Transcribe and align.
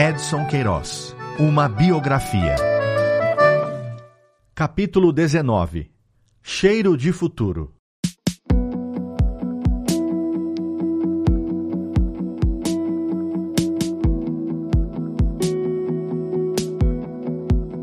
Edson 0.00 0.46
Queiroz 0.46 1.12
Uma 1.40 1.68
biografia. 1.68 2.54
Capítulo 4.54 5.12
19 5.12 5.90
Cheiro 6.40 6.96
de 6.96 7.10
futuro. 7.12 7.74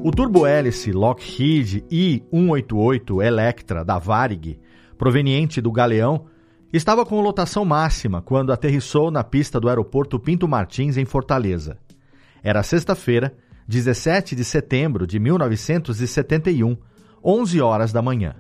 O 0.02 0.10
turbohélice 0.12 0.94
Lockheed 0.94 1.84
I-188 1.92 3.26
Electra 3.26 3.84
da 3.84 4.00
Varig, 4.00 4.58
proveniente 4.98 5.60
do 5.60 5.70
Galeão, 5.70 6.28
estava 6.72 7.06
com 7.06 7.20
lotação 7.20 7.66
máxima 7.66 8.22
quando 8.22 8.54
aterrissou 8.54 9.12
na 9.12 9.22
pista 9.22 9.60
do 9.60 9.68
aeroporto 9.68 10.18
Pinto 10.18 10.48
Martins, 10.48 10.96
em 10.96 11.04
Fortaleza. 11.04 11.78
Era 12.46 12.62
sexta-feira, 12.62 13.34
17 13.68 14.36
de 14.36 14.46
setembro 14.46 15.08
de 15.08 15.18
1971, 15.20 16.78
11 17.24 17.60
horas 17.60 17.92
da 17.92 18.04
manhã. 18.04 18.36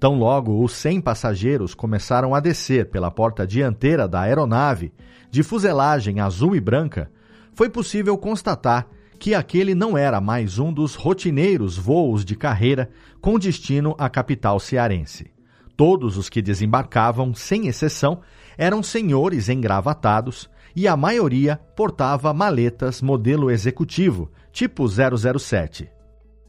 Tão 0.00 0.18
logo 0.18 0.60
os 0.64 0.72
100 0.72 1.00
passageiros 1.00 1.72
começaram 1.72 2.34
a 2.34 2.40
descer 2.40 2.90
pela 2.90 3.12
porta 3.12 3.46
dianteira 3.46 4.08
da 4.08 4.22
aeronave, 4.22 4.92
de 5.30 5.44
fuselagem 5.44 6.18
azul 6.18 6.56
e 6.56 6.60
branca, 6.60 7.08
foi 7.52 7.70
possível 7.70 8.18
constatar 8.18 8.88
que 9.20 9.36
aquele 9.36 9.72
não 9.72 9.96
era 9.96 10.20
mais 10.20 10.58
um 10.58 10.72
dos 10.72 10.96
rotineiros 10.96 11.78
voos 11.78 12.24
de 12.24 12.34
carreira 12.34 12.90
com 13.20 13.38
destino 13.38 13.94
à 13.96 14.10
capital 14.10 14.58
cearense. 14.58 15.30
Todos 15.76 16.16
os 16.16 16.28
que 16.28 16.42
desembarcavam, 16.42 17.32
sem 17.32 17.68
exceção, 17.68 18.20
eram 18.58 18.82
senhores 18.82 19.48
engravatados 19.48 20.50
e 20.74 20.88
a 20.88 20.96
maioria 20.96 21.60
portava 21.76 22.32
maletas 22.32 23.00
modelo 23.00 23.50
executivo, 23.50 24.30
tipo 24.52 24.86
007. 24.88 25.90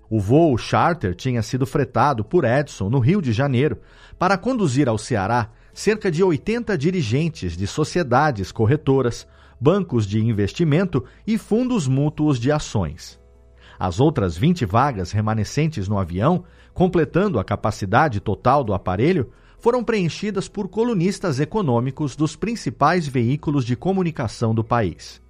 O 0.10 0.20
voo 0.20 0.58
charter 0.58 1.16
tinha 1.16 1.42
sido 1.42 1.66
fretado 1.66 2.24
por 2.24 2.44
Edson 2.44 2.90
no 2.90 3.00
Rio 3.00 3.22
de 3.22 3.34
Janeiro 3.34 3.80
para 4.18 4.38
conduzir 4.38 4.88
ao 4.88 4.98
Ceará 4.98 5.50
cerca 5.74 6.10
de 6.10 6.24
80 6.24 6.78
dirigentes 6.78 7.58
de 7.58 7.68
sociedades 7.68 8.52
corretoras, 8.52 9.28
bancos 9.60 10.06
de 10.06 10.24
investimento 10.24 11.04
e 11.28 11.38
fundos 11.38 11.88
mútuos 11.88 12.40
de 12.40 12.52
ações. 12.52 13.20
As 13.78 14.00
outras 14.00 14.38
20 14.38 14.66
vagas 14.66 15.12
remanescentes 15.12 15.88
no 15.88 15.98
avião, 15.98 16.46
completando 16.74 17.40
a 17.40 17.44
capacidade 17.44 18.22
total 18.22 18.64
do 18.64 18.74
aparelho, 18.74 19.32
foram 19.60 19.84
preenchidas 19.84 20.48
por 20.48 20.68
colunistas 20.68 21.40
econômicos 21.40 22.16
dos 22.16 22.36
principais 22.36 23.08
veículos 23.08 23.66
de 23.66 23.76
comunicação 23.76 24.54
do 24.54 24.64
país. 24.64 25.22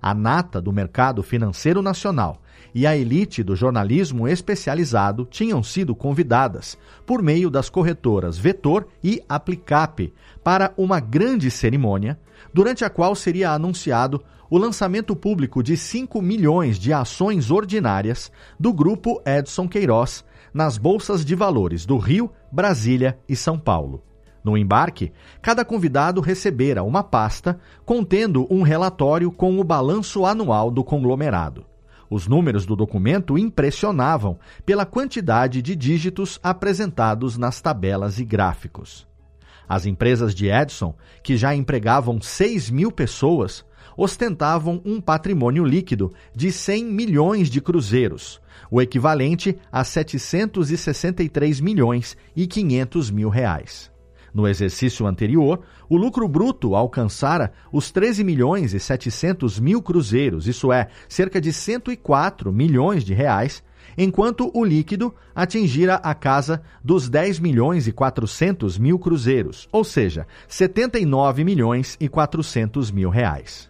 A 0.00 0.14
nata 0.14 0.60
do 0.60 0.72
mercado 0.72 1.22
financeiro 1.22 1.82
nacional 1.82 2.40
e 2.74 2.86
a 2.86 2.96
elite 2.96 3.42
do 3.42 3.56
jornalismo 3.56 4.28
especializado 4.28 5.26
tinham 5.28 5.62
sido 5.62 5.94
convidadas, 5.94 6.78
por 7.04 7.22
meio 7.22 7.50
das 7.50 7.68
corretoras 7.68 8.38
Vetor 8.38 8.86
e 9.02 9.22
Aplicap, 9.28 10.12
para 10.44 10.72
uma 10.76 11.00
grande 11.00 11.50
cerimônia, 11.50 12.18
durante 12.52 12.84
a 12.84 12.90
qual 12.90 13.14
seria 13.14 13.50
anunciado 13.50 14.22
o 14.50 14.56
lançamento 14.56 15.14
público 15.14 15.62
de 15.62 15.76
5 15.76 16.22
milhões 16.22 16.78
de 16.78 16.92
ações 16.92 17.50
ordinárias 17.50 18.30
do 18.58 18.72
grupo 18.72 19.20
Edson 19.26 19.68
Queiroz 19.68 20.24
nas 20.52 20.78
bolsas 20.78 21.24
de 21.24 21.34
valores 21.34 21.84
do 21.84 21.96
Rio, 21.98 22.30
Brasília 22.50 23.18
e 23.28 23.36
São 23.36 23.58
Paulo. 23.58 24.02
No 24.42 24.56
embarque, 24.56 25.12
cada 25.42 25.64
convidado 25.64 26.20
recebera 26.20 26.82
uma 26.82 27.02
pasta 27.02 27.58
contendo 27.84 28.46
um 28.50 28.62
relatório 28.62 29.30
com 29.30 29.58
o 29.58 29.64
balanço 29.64 30.24
anual 30.24 30.70
do 30.70 30.82
conglomerado. 30.82 31.66
Os 32.10 32.26
números 32.26 32.64
do 32.64 32.74
documento 32.74 33.36
impressionavam 33.36 34.38
pela 34.64 34.86
quantidade 34.86 35.60
de 35.60 35.76
dígitos 35.76 36.40
apresentados 36.42 37.36
nas 37.36 37.60
tabelas 37.60 38.18
e 38.18 38.24
gráficos. 38.24 39.06
As 39.68 39.84
empresas 39.84 40.34
de 40.34 40.48
Edson, 40.48 40.94
que 41.22 41.36
já 41.36 41.54
empregavam 41.54 42.18
6 42.18 42.70
mil 42.70 42.90
pessoas, 42.90 43.62
ostentavam 43.98 44.80
um 44.84 45.00
patrimônio 45.00 45.64
líquido 45.64 46.12
de 46.32 46.52
100 46.52 46.84
milhões 46.84 47.50
de 47.50 47.60
cruzeiros, 47.60 48.40
o 48.70 48.80
equivalente 48.80 49.58
a 49.72 49.82
763 49.82 51.60
milhões 51.60 52.16
e 52.36 52.46
500 52.46 53.10
mil 53.10 53.28
reais. 53.28 53.90
No 54.32 54.46
exercício 54.46 55.04
anterior, 55.04 55.62
o 55.88 55.96
lucro 55.96 56.28
bruto 56.28 56.76
alcançara 56.76 57.50
os 57.72 57.90
13 57.90 58.22
milhões 58.22 58.72
e 58.72 58.78
700 58.78 59.58
mil 59.58 59.82
cruzeiros, 59.82 60.46
isso 60.46 60.72
é, 60.72 60.86
cerca 61.08 61.40
de 61.40 61.52
104 61.52 62.52
milhões 62.52 63.02
de 63.02 63.14
reais, 63.14 63.64
enquanto 63.96 64.48
o 64.54 64.64
líquido 64.64 65.12
atingira 65.34 65.96
a 65.96 66.14
casa 66.14 66.62
dos 66.84 67.08
10 67.08 67.40
milhões 67.40 67.88
e 67.88 67.92
400 67.92 68.78
mil 68.78 68.96
cruzeiros, 68.96 69.66
ou 69.72 69.82
seja, 69.82 70.24
79 70.46 71.42
milhões 71.42 71.96
e 71.98 72.08
400 72.08 72.92
mil 72.92 73.10
reais. 73.10 73.68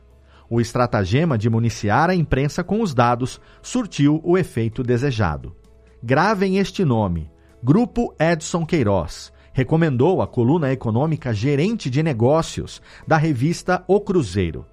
O 0.51 0.61
estratagema 0.61 1.37
de 1.37 1.51
municiar 1.51 2.09
a 2.09 2.15
imprensa 2.15 2.65
com 2.65 2.81
os 2.81 2.95
dados 2.95 3.41
surtiu 3.61 4.21
o 4.25 4.39
efeito 4.39 4.83
desejado. 4.83 5.55
Gravem 6.03 6.59
este 6.59 6.85
nome: 6.85 7.31
Grupo 7.63 8.15
Edson 8.19 8.65
Queiroz 8.65 9.33
recomendou 9.53 10.23
a 10.23 10.27
coluna 10.27 10.73
econômica 10.73 11.35
Gerente 11.35 11.91
de 11.91 12.03
Negócios 12.03 12.81
da 13.07 13.17
revista 13.17 13.85
O 13.89 14.01
Cruzeiro. 14.01 14.65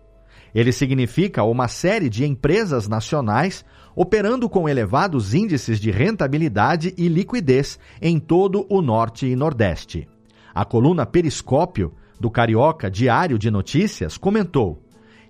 Ele 0.53 0.71
significa 0.71 1.43
uma 1.43 1.67
série 1.67 2.07
de 2.07 2.23
empresas 2.23 2.87
nacionais 2.87 3.65
operando 3.95 4.47
com 4.47 4.69
elevados 4.69 5.33
índices 5.33 5.79
de 5.79 5.91
rentabilidade 5.91 6.93
e 6.97 7.09
liquidez 7.09 7.77
em 8.01 8.19
todo 8.19 8.65
o 8.69 8.81
Norte 8.81 9.25
e 9.25 9.35
Nordeste. 9.35 10.07
A 10.53 10.63
coluna 10.63 11.05
Periscópio, 11.05 11.91
do 12.17 12.29
Carioca 12.29 12.89
Diário 12.89 13.37
de 13.37 13.51
Notícias, 13.51 14.17
comentou: 14.17 14.84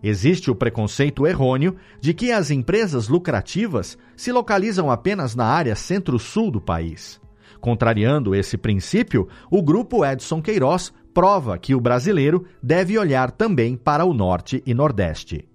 Existe 0.07 0.51
o 0.51 0.55
preconceito 0.55 1.25
errôneo 1.25 1.75
de 1.99 2.13
que 2.13 2.31
as 2.31 2.51
empresas 2.51 3.07
lucrativas 3.07 3.97
se 4.15 4.31
localizam 4.31 4.91
apenas 4.91 5.33
na 5.33 5.45
área 5.45 5.75
centro-sul 5.75 6.51
do 6.51 6.61
país. 6.61 7.19
Contrariando 7.59 8.35
esse 8.35 8.55
princípio, 8.55 9.27
o 9.49 9.63
grupo 9.63 10.05
Edson 10.05 10.43
Queiroz 10.43 10.93
prova 11.11 11.57
que 11.57 11.73
o 11.73 11.81
brasileiro 11.81 12.45
deve 12.61 12.99
olhar 12.99 13.31
também 13.31 13.75
para 13.75 14.05
o 14.05 14.13
norte 14.13 14.61
e 14.63 14.75
nordeste. 14.75 15.49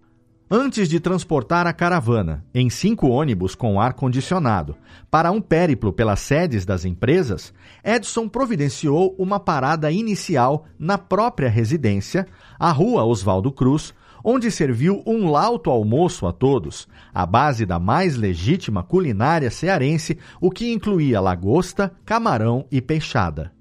Antes 0.50 0.88
de 0.88 0.98
transportar 0.98 1.68
a 1.68 1.72
caravana, 1.72 2.44
em 2.52 2.68
cinco 2.68 3.06
ônibus 3.06 3.54
com 3.54 3.80
ar-condicionado, 3.80 4.74
para 5.08 5.30
um 5.30 5.40
périplo 5.40 5.92
pelas 5.92 6.18
sedes 6.18 6.64
das 6.66 6.84
empresas, 6.84 7.54
Edson 7.84 8.28
providenciou 8.28 9.14
uma 9.16 9.38
parada 9.38 9.92
inicial 9.92 10.64
na 10.76 10.98
própria 10.98 11.48
residência, 11.48 12.26
a 12.58 12.72
Rua 12.72 13.04
Oswaldo 13.04 13.52
Cruz, 13.52 13.94
onde 14.24 14.50
serviu 14.50 15.02
um 15.06 15.30
lauto 15.30 15.70
almoço 15.70 16.26
a 16.26 16.32
todos, 16.32 16.88
à 17.12 17.24
base 17.24 17.64
da 17.64 17.78
mais 17.78 18.16
legítima 18.16 18.82
culinária 18.82 19.50
cearense, 19.50 20.18
o 20.40 20.50
que 20.50 20.72
incluía 20.72 21.20
lagosta, 21.20 21.92
camarão 22.04 22.66
e 22.70 22.80
peixada. 22.80 23.52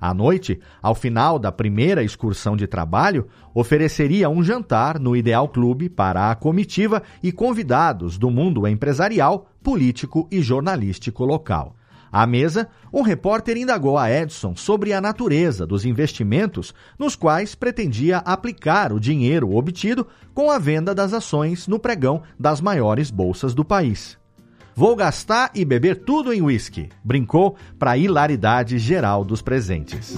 À 0.00 0.12
noite, 0.12 0.58
ao 0.82 0.96
final 0.96 1.38
da 1.38 1.52
primeira 1.52 2.02
excursão 2.02 2.56
de 2.56 2.66
trabalho, 2.66 3.28
ofereceria 3.54 4.28
um 4.28 4.42
jantar 4.42 4.98
no 4.98 5.14
Ideal 5.14 5.48
Clube 5.48 5.88
para 5.88 6.28
a 6.28 6.34
comitiva 6.34 7.04
e 7.22 7.30
convidados 7.30 8.18
do 8.18 8.28
mundo 8.28 8.66
empresarial, 8.66 9.46
político 9.62 10.26
e 10.28 10.42
jornalístico 10.42 11.24
local. 11.24 11.76
À 12.12 12.26
mesa, 12.26 12.68
um 12.92 13.00
repórter 13.00 13.56
indagou 13.56 13.96
a 13.96 14.10
Edson 14.10 14.54
sobre 14.54 14.92
a 14.92 15.00
natureza 15.00 15.66
dos 15.66 15.86
investimentos 15.86 16.74
nos 16.98 17.16
quais 17.16 17.54
pretendia 17.54 18.18
aplicar 18.18 18.92
o 18.92 19.00
dinheiro 19.00 19.56
obtido 19.56 20.06
com 20.34 20.50
a 20.50 20.58
venda 20.58 20.94
das 20.94 21.14
ações 21.14 21.66
no 21.66 21.78
pregão 21.78 22.22
das 22.38 22.60
maiores 22.60 23.10
bolsas 23.10 23.54
do 23.54 23.64
país. 23.64 24.18
Vou 24.74 24.94
gastar 24.94 25.50
e 25.54 25.64
beber 25.64 26.04
tudo 26.04 26.34
em 26.34 26.42
uísque, 26.42 26.90
brincou 27.02 27.56
para 27.78 27.92
a 27.92 27.96
hilaridade 27.96 28.78
geral 28.78 29.24
dos 29.24 29.40
presentes. 29.40 30.14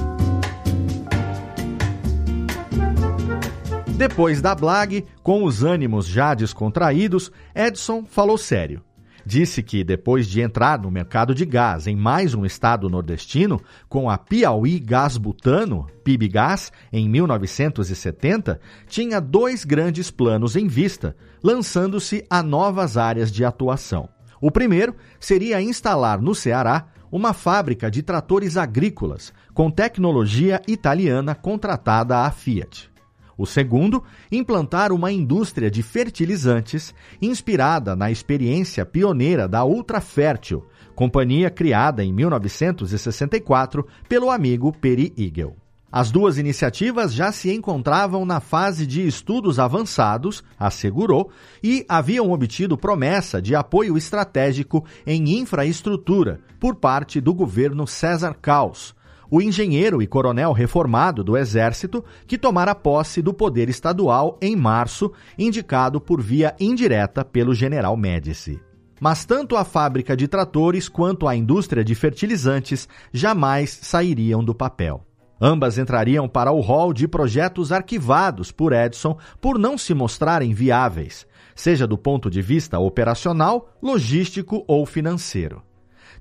Depois 3.97 4.43
da 4.43 4.53
Blag, 4.53 5.05
com 5.23 5.45
os 5.45 5.63
ânimos 5.63 6.07
já 6.07 6.35
descontraídos, 6.35 7.31
Edson 7.55 8.05
falou 8.05 8.37
sério 8.37 8.83
disse 9.25 9.63
que 9.63 9.83
depois 9.83 10.27
de 10.27 10.41
entrar 10.41 10.79
no 10.79 10.91
mercado 10.91 11.35
de 11.35 11.45
gás 11.45 11.87
em 11.87 11.97
mais 11.97 12.35
um 12.35 12.45
estado 12.45 12.89
nordestino, 12.89 13.61
com 13.89 14.09
a 14.11 14.19
Piauí 14.19 14.79
Gás 14.79 15.17
Butano, 15.17 15.87
PIBGás, 16.05 16.73
em 16.93 17.09
1970, 17.09 18.61
tinha 18.87 19.21
dois 19.21 19.65
grandes 19.65 20.11
planos 20.11 20.57
em 20.57 20.67
vista, 20.67 21.17
lançando-se 21.43 22.25
a 22.29 22.43
novas 22.43 22.97
áreas 22.97 23.33
de 23.33 23.45
atuação. 23.45 24.09
O 24.41 24.51
primeiro 24.51 24.95
seria 25.19 25.63
instalar 25.63 26.21
no 26.21 26.35
Ceará 26.35 26.89
uma 27.11 27.33
fábrica 27.33 27.91
de 27.91 28.03
tratores 28.03 28.57
agrícolas 28.57 29.33
com 29.55 29.71
tecnologia 29.71 30.61
italiana 30.67 31.35
contratada 31.35 32.19
à 32.19 32.31
Fiat. 32.31 32.94
O 33.37 33.47
segundo, 33.47 34.03
implantar 34.31 34.93
uma 34.93 35.11
indústria 35.11 35.71
de 35.71 35.83
fertilizantes 35.83 36.95
inspirada 37.21 37.97
na 37.97 38.11
experiência 38.11 38.87
pioneira 38.87 39.49
da 39.49 39.65
Ultrafértil, 39.65 40.65
companhia 40.95 41.51
criada 41.51 42.05
em 42.05 42.13
1964 42.13 43.87
pelo 44.09 44.31
amigo 44.31 44.73
Peri 44.73 45.13
Igel. 45.17 45.57
As 45.97 46.11
duas 46.11 46.39
iniciativas 46.39 47.15
já 47.15 47.31
se 47.31 47.53
encontravam 47.53 48.27
na 48.27 48.41
fase 48.41 48.85
de 48.85 49.07
estudos 49.07 49.61
avançados, 49.61 50.43
assegurou, 50.59 51.31
e 51.63 51.87
haviam 51.89 52.33
obtido 52.33 52.77
promessa 52.77 53.41
de 53.41 53.55
apoio 53.55 53.97
estratégico 53.97 54.85
em 55.07 55.39
infraestrutura 55.39 56.41
por 56.59 56.75
parte 56.75 57.21
do 57.21 57.33
governo 57.33 57.87
César 57.87 58.35
Caos, 58.43 58.93
o 59.35 59.43
engenheiro 59.43 60.01
e 60.01 60.07
coronel 60.07 60.53
reformado 60.53 61.25
do 61.25 61.37
Exército 61.37 62.05
que 62.25 62.39
tomara 62.39 62.73
posse 62.73 63.21
do 63.21 63.35
poder 63.35 63.69
estadual 63.69 64.39
em 64.41 64.55
março, 64.55 65.11
indicado 65.37 66.01
por 66.01 66.23
via 66.23 66.55
indireta 66.61 67.25
pelo 67.25 67.53
general 67.53 67.97
Médici. 67.97 68.61
Mas 69.01 69.25
tanto 69.25 69.57
a 69.57 69.65
fábrica 69.65 70.17
de 70.17 70.29
tratores 70.29 70.89
quanto 70.89 71.27
a 71.27 71.35
indústria 71.35 71.83
de 71.83 71.97
fertilizantes 71.97 72.89
jamais 73.13 73.71
sairiam 73.83 74.45
do 74.45 74.55
papel. 74.55 75.05
Ambas 75.41 75.79
entrariam 75.79 76.29
para 76.29 76.53
o 76.53 76.61
rol 76.61 76.93
de 76.93 77.09
projetos 77.09 77.73
arquivados 77.73 78.53
por 78.53 78.73
Edson 78.73 79.19
por 79.41 79.59
não 79.59 79.77
se 79.77 79.93
mostrarem 79.95 80.55
viáveis, 80.55 81.27
seja 81.57 81.89
do 81.89 81.99
ponto 81.99 82.31
de 82.31 82.41
vista 82.41 82.79
operacional, 82.79 83.69
logístico 83.83 84.65
ou 84.69 84.87
financeiro. 84.87 85.61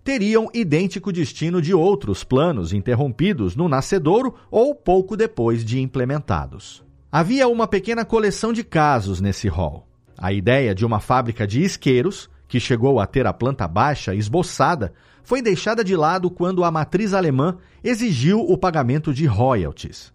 Teriam 0.04 0.50
idêntico 0.54 1.14
destino 1.14 1.62
de 1.62 1.74
outros 1.74 2.26
planos 2.26 2.74
interrompidos 2.74 3.56
no 3.56 3.70
nascedouro 3.70 4.36
ou 4.52 4.76
pouco 4.76 5.16
depois 5.16 5.64
de 5.64 5.80
implementados. 5.80 6.84
Havia 7.10 7.48
uma 7.48 7.68
pequena 7.68 8.04
coleção 8.04 8.52
de 8.52 8.66
casos 8.66 9.22
nesse 9.22 9.48
rol. 9.48 9.88
A 10.18 10.34
ideia 10.34 10.76
de 10.76 10.86
uma 10.86 11.00
fábrica 11.00 11.48
de 11.48 11.64
isqueiros, 11.64 12.30
que 12.50 12.60
chegou 12.60 13.00
a 13.00 13.08
ter 13.08 13.26
a 13.26 13.32
planta 13.32 13.66
baixa 13.66 14.14
esboçada, 14.14 14.94
foi 15.24 15.42
deixada 15.42 15.86
de 15.86 15.96
lado 15.96 16.30
quando 16.30 16.66
a 16.66 16.72
matriz 16.72 17.14
alemã 17.14 17.58
exigiu 17.82 18.42
o 18.42 18.58
pagamento 18.58 19.14
de 19.14 19.26
royalties. 19.26 20.12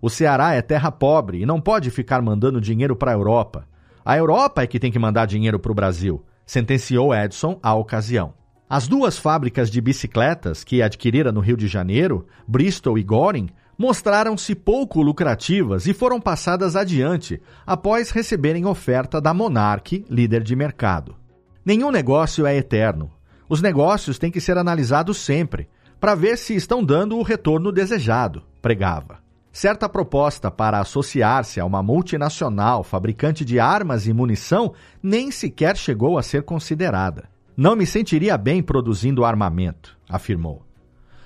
O 0.00 0.10
Ceará 0.10 0.52
é 0.52 0.60
terra 0.60 0.92
pobre 0.92 1.40
e 1.40 1.46
não 1.46 1.58
pode 1.58 1.90
ficar 1.90 2.20
mandando 2.20 2.60
dinheiro 2.60 2.94
para 2.94 3.12
a 3.12 3.14
Europa. 3.14 3.66
A 4.04 4.14
Europa 4.14 4.62
é 4.62 4.66
que 4.66 4.78
tem 4.78 4.92
que 4.92 4.98
mandar 4.98 5.26
dinheiro 5.26 5.58
para 5.58 5.72
o 5.72 5.74
Brasil, 5.74 6.22
sentenciou 6.44 7.14
Edson 7.14 7.58
à 7.62 7.74
ocasião. 7.74 8.41
As 8.74 8.88
duas 8.88 9.18
fábricas 9.18 9.70
de 9.70 9.82
bicicletas 9.82 10.64
que 10.64 10.80
adquirira 10.80 11.30
no 11.30 11.40
Rio 11.40 11.58
de 11.58 11.68
Janeiro, 11.68 12.26
Bristol 12.48 12.96
e 12.96 13.02
Goring, 13.02 13.50
mostraram-se 13.76 14.54
pouco 14.54 15.02
lucrativas 15.02 15.86
e 15.86 15.92
foram 15.92 16.18
passadas 16.18 16.74
adiante 16.74 17.38
após 17.66 18.08
receberem 18.08 18.64
oferta 18.64 19.20
da 19.20 19.34
Monarch, 19.34 20.06
líder 20.08 20.42
de 20.42 20.56
mercado. 20.56 21.14
Nenhum 21.62 21.90
negócio 21.90 22.46
é 22.46 22.56
eterno. 22.56 23.10
Os 23.46 23.60
negócios 23.60 24.18
têm 24.18 24.30
que 24.30 24.40
ser 24.40 24.56
analisados 24.56 25.18
sempre, 25.18 25.68
para 26.00 26.14
ver 26.14 26.38
se 26.38 26.54
estão 26.54 26.82
dando 26.82 27.18
o 27.18 27.22
retorno 27.22 27.70
desejado, 27.72 28.42
pregava. 28.62 29.18
Certa 29.52 29.86
proposta 29.86 30.50
para 30.50 30.80
associar-se 30.80 31.60
a 31.60 31.66
uma 31.66 31.82
multinacional 31.82 32.82
fabricante 32.82 33.44
de 33.44 33.60
armas 33.60 34.06
e 34.06 34.14
munição 34.14 34.72
nem 35.02 35.30
sequer 35.30 35.76
chegou 35.76 36.16
a 36.16 36.22
ser 36.22 36.42
considerada. 36.42 37.31
Não 37.56 37.76
me 37.76 37.86
sentiria 37.86 38.36
bem 38.38 38.62
produzindo 38.62 39.24
armamento, 39.24 39.98
afirmou. 40.08 40.64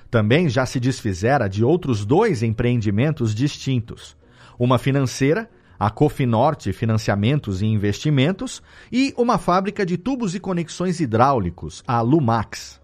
Também 0.09 0.49
já 0.49 0.65
se 0.65 0.79
desfizera 0.79 1.47
de 1.47 1.63
outros 1.63 2.05
dois 2.05 2.43
empreendimentos 2.43 3.33
distintos: 3.33 4.17
uma 4.57 4.77
financeira 4.77 5.49
a 5.79 5.89
Cofinorte 5.89 6.73
Financiamentos 6.73 7.61
e 7.61 7.65
Investimentos 7.65 8.61
e 8.91 9.13
uma 9.17 9.37
fábrica 9.37 9.85
de 9.85 9.97
tubos 9.97 10.33
e 10.33 10.39
conexões 10.39 10.99
hidráulicos, 10.99 11.83
a 11.87 12.01
Lumax. 12.01 12.81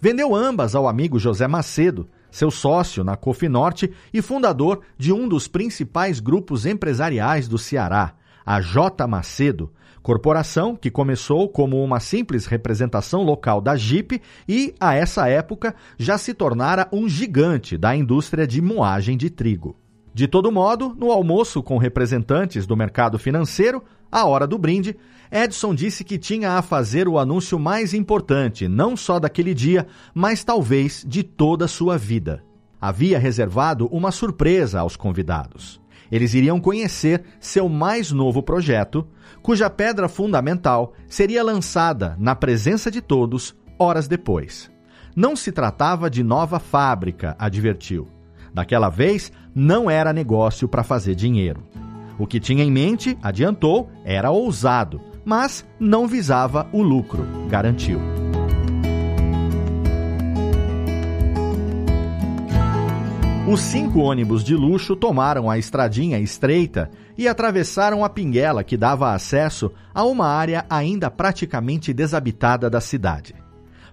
Vendeu 0.00 0.34
ambas 0.34 0.74
ao 0.74 0.86
amigo 0.86 1.18
José 1.18 1.48
Macedo, 1.48 2.08
seu 2.30 2.50
sócio 2.50 3.02
na 3.02 3.16
Cofinorte 3.16 3.90
e 4.12 4.20
fundador 4.20 4.82
de 4.98 5.12
um 5.12 5.26
dos 5.26 5.48
principais 5.48 6.20
grupos 6.20 6.66
empresariais 6.66 7.48
do 7.48 7.56
Ceará, 7.56 8.14
a 8.44 8.60
J. 8.60 9.06
Macedo, 9.06 9.72
corporação 10.06 10.76
que 10.76 10.88
começou 10.88 11.48
como 11.48 11.82
uma 11.82 11.98
simples 11.98 12.46
representação 12.46 13.24
local 13.24 13.60
da 13.60 13.74
Jeep 13.74 14.22
e, 14.48 14.72
a 14.78 14.94
essa 14.94 15.28
época, 15.28 15.74
já 15.98 16.16
se 16.16 16.32
tornara 16.32 16.86
um 16.92 17.08
gigante 17.08 17.76
da 17.76 17.96
indústria 17.96 18.46
de 18.46 18.62
moagem 18.62 19.16
de 19.16 19.28
trigo. 19.28 19.74
De 20.14 20.28
todo 20.28 20.52
modo, 20.52 20.94
no 20.96 21.10
almoço 21.10 21.60
com 21.60 21.76
representantes 21.76 22.68
do 22.68 22.76
mercado 22.76 23.18
financeiro, 23.18 23.82
à 24.08 24.24
hora 24.24 24.46
do 24.46 24.56
brinde, 24.56 24.96
Edson 25.28 25.74
disse 25.74 26.04
que 26.04 26.18
tinha 26.18 26.52
a 26.52 26.62
fazer 26.62 27.08
o 27.08 27.18
anúncio 27.18 27.58
mais 27.58 27.92
importante, 27.92 28.68
não 28.68 28.96
só 28.96 29.18
daquele 29.18 29.52
dia, 29.52 29.88
mas 30.14 30.44
talvez 30.44 31.04
de 31.04 31.24
toda 31.24 31.64
a 31.64 31.68
sua 31.68 31.98
vida. 31.98 32.44
Havia 32.80 33.18
reservado 33.18 33.88
uma 33.88 34.12
surpresa 34.12 34.78
aos 34.78 34.94
convidados. 34.94 35.80
Eles 36.10 36.34
iriam 36.34 36.60
conhecer 36.60 37.24
seu 37.40 37.68
mais 37.68 38.12
novo 38.12 38.42
projeto, 38.42 39.04
cuja 39.46 39.70
pedra 39.70 40.08
fundamental 40.08 40.92
seria 41.06 41.40
lançada 41.40 42.16
na 42.18 42.34
presença 42.34 42.90
de 42.90 43.00
todos 43.00 43.54
horas 43.78 44.08
depois. 44.08 44.68
Não 45.14 45.36
se 45.36 45.52
tratava 45.52 46.10
de 46.10 46.24
nova 46.24 46.58
fábrica, 46.58 47.36
advertiu. 47.38 48.08
Daquela 48.52 48.88
vez, 48.88 49.30
não 49.54 49.88
era 49.88 50.12
negócio 50.12 50.66
para 50.66 50.82
fazer 50.82 51.14
dinheiro. 51.14 51.62
O 52.18 52.26
que 52.26 52.40
tinha 52.40 52.64
em 52.64 52.72
mente, 52.72 53.16
adiantou, 53.22 53.88
era 54.04 54.32
ousado, 54.32 55.00
mas 55.24 55.64
não 55.78 56.08
visava 56.08 56.66
o 56.72 56.82
lucro, 56.82 57.24
garantiu. 57.48 58.15
Os 63.48 63.60
cinco 63.60 64.00
ônibus 64.00 64.42
de 64.42 64.56
luxo 64.56 64.96
tomaram 64.96 65.48
a 65.48 65.56
estradinha 65.56 66.18
estreita 66.18 66.90
e 67.16 67.28
atravessaram 67.28 68.04
a 68.04 68.08
pinguela 68.08 68.64
que 68.64 68.76
dava 68.76 69.14
acesso 69.14 69.70
a 69.94 70.02
uma 70.02 70.26
área 70.26 70.66
ainda 70.68 71.08
praticamente 71.12 71.92
desabitada 71.92 72.68
da 72.68 72.80
cidade. 72.80 73.36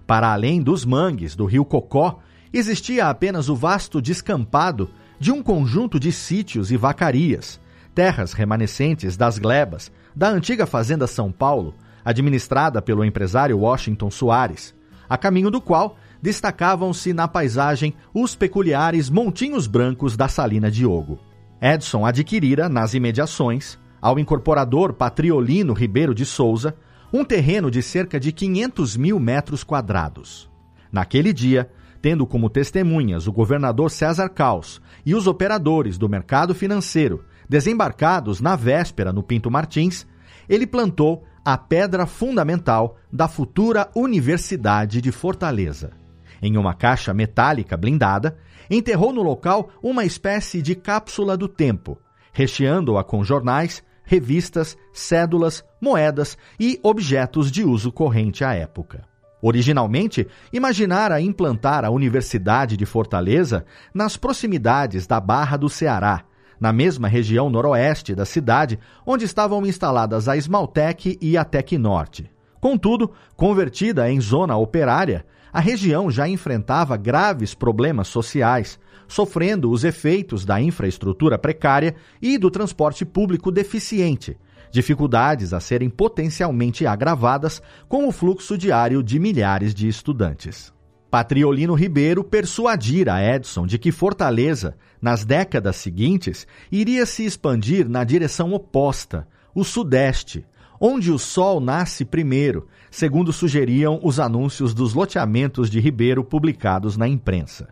Para 0.08 0.32
além 0.32 0.60
dos 0.60 0.84
mangues 0.84 1.36
do 1.36 1.44
rio 1.44 1.64
Cocó, 1.64 2.18
existia 2.52 3.06
apenas 3.08 3.48
o 3.48 3.54
vasto 3.54 4.02
descampado 4.02 4.90
de 5.20 5.30
um 5.30 5.40
conjunto 5.40 6.00
de 6.00 6.10
sítios 6.10 6.72
e 6.72 6.76
vacarias, 6.76 7.60
terras 7.94 8.32
remanescentes 8.32 9.16
das 9.16 9.38
glebas 9.38 9.92
da 10.16 10.30
antiga 10.30 10.66
Fazenda 10.66 11.06
São 11.06 11.30
Paulo, 11.30 11.76
administrada 12.04 12.82
pelo 12.82 13.04
empresário 13.04 13.60
Washington 13.60 14.10
Soares, 14.10 14.74
a 15.08 15.16
caminho 15.16 15.48
do 15.48 15.60
qual 15.60 15.96
destacavam-se 16.24 17.12
na 17.12 17.28
paisagem 17.28 17.92
os 18.14 18.34
peculiares 18.34 19.10
montinhos 19.10 19.66
brancos 19.66 20.16
da 20.16 20.26
Salina 20.26 20.70
Diogo. 20.70 21.18
Edson 21.60 22.06
adquirira, 22.06 22.66
nas 22.66 22.94
imediações, 22.94 23.78
ao 24.00 24.18
incorporador 24.18 24.94
Patriolino 24.94 25.74
Ribeiro 25.74 26.14
de 26.14 26.24
Souza, 26.24 26.74
um 27.12 27.26
terreno 27.26 27.70
de 27.70 27.82
cerca 27.82 28.18
de 28.18 28.32
500 28.32 28.96
mil 28.96 29.20
metros 29.20 29.62
quadrados. 29.62 30.50
Naquele 30.90 31.30
dia, 31.30 31.70
tendo 32.00 32.26
como 32.26 32.48
testemunhas 32.48 33.26
o 33.26 33.32
governador 33.32 33.90
César 33.90 34.30
Caos 34.30 34.80
e 35.04 35.14
os 35.14 35.26
operadores 35.26 35.98
do 35.98 36.08
mercado 36.08 36.54
financeiro 36.54 37.22
desembarcados 37.46 38.40
na 38.40 38.56
véspera 38.56 39.12
no 39.12 39.22
Pinto 39.22 39.50
Martins, 39.50 40.06
ele 40.48 40.66
plantou 40.66 41.22
a 41.44 41.58
pedra 41.58 42.06
fundamental 42.06 42.96
da 43.12 43.28
futura 43.28 43.90
Universidade 43.94 45.02
de 45.02 45.12
Fortaleza. 45.12 46.02
Em 46.42 46.56
uma 46.56 46.74
caixa 46.74 47.14
metálica 47.14 47.76
blindada, 47.76 48.36
enterrou 48.70 49.12
no 49.12 49.22
local 49.22 49.70
uma 49.82 50.04
espécie 50.04 50.60
de 50.62 50.74
cápsula 50.74 51.36
do 51.36 51.48
tempo, 51.48 51.98
recheando-a 52.32 53.04
com 53.04 53.24
jornais, 53.24 53.82
revistas, 54.04 54.76
cédulas, 54.92 55.64
moedas 55.80 56.36
e 56.58 56.78
objetos 56.82 57.50
de 57.50 57.64
uso 57.64 57.90
corrente 57.90 58.44
à 58.44 58.54
época. 58.54 59.02
Originalmente, 59.40 60.26
imaginara 60.52 61.20
implantar 61.20 61.84
a 61.84 61.90
Universidade 61.90 62.76
de 62.76 62.86
Fortaleza 62.86 63.64
nas 63.92 64.16
proximidades 64.16 65.06
da 65.06 65.20
Barra 65.20 65.56
do 65.58 65.68
Ceará, 65.68 66.24
na 66.58 66.72
mesma 66.72 67.08
região 67.08 67.50
noroeste 67.50 68.14
da 68.14 68.24
cidade, 68.24 68.78
onde 69.04 69.26
estavam 69.26 69.66
instaladas 69.66 70.28
a 70.28 70.36
Esmaltec 70.36 71.18
e 71.20 71.36
a 71.36 71.44
Tec 71.44 71.76
Norte. 71.76 72.30
Contudo, 72.58 73.12
convertida 73.36 74.10
em 74.10 74.18
zona 74.18 74.56
operária, 74.56 75.26
a 75.54 75.60
região 75.60 76.10
já 76.10 76.28
enfrentava 76.28 76.96
graves 76.96 77.54
problemas 77.54 78.08
sociais, 78.08 78.76
sofrendo 79.06 79.70
os 79.70 79.84
efeitos 79.84 80.44
da 80.44 80.60
infraestrutura 80.60 81.38
precária 81.38 81.94
e 82.20 82.36
do 82.36 82.50
transporte 82.50 83.04
público 83.04 83.52
deficiente, 83.52 84.36
dificuldades 84.72 85.52
a 85.52 85.60
serem 85.60 85.88
potencialmente 85.88 86.88
agravadas 86.88 87.62
com 87.88 88.08
o 88.08 88.10
fluxo 88.10 88.58
diário 88.58 89.00
de 89.00 89.20
milhares 89.20 89.72
de 89.72 89.86
estudantes. 89.86 90.74
Patriolino 91.08 91.74
Ribeiro 91.74 92.24
persuadira 92.24 93.22
Edson 93.22 93.64
de 93.64 93.78
que 93.78 93.92
Fortaleza, 93.92 94.76
nas 95.00 95.24
décadas 95.24 95.76
seguintes, 95.76 96.48
iria 96.72 97.06
se 97.06 97.24
expandir 97.24 97.88
na 97.88 98.02
direção 98.02 98.52
oposta, 98.52 99.28
o 99.54 99.62
sudeste, 99.62 100.44
onde 100.80 101.10
o 101.10 101.18
sol 101.18 101.60
nasce 101.60 102.04
primeiro, 102.04 102.66
segundo 102.90 103.32
sugeriam 103.32 104.00
os 104.02 104.20
anúncios 104.20 104.74
dos 104.74 104.94
loteamentos 104.94 105.70
de 105.70 105.80
Ribeiro 105.80 106.24
publicados 106.24 106.96
na 106.96 107.08
imprensa. 107.08 107.68